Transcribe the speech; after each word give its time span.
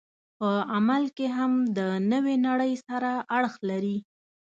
په 0.37 0.49
عمل 0.75 1.03
کې 1.17 1.27
هم 1.37 1.51
د 1.77 1.79
نوې 2.11 2.35
نړۍ 2.47 2.73
سره 2.87 3.11
اړخ 3.37 3.53
لري. 3.69 3.97